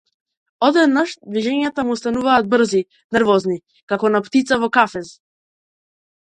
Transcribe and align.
Одеднаш 0.67 1.13
движењата 1.35 1.85
му 1.89 1.99
стануваат 2.01 2.49
брзи, 2.55 2.83
нервозни, 3.19 3.61
како 3.95 4.13
на 4.17 4.25
птица 4.31 4.61
во 4.67 4.75
кафез. 4.81 5.17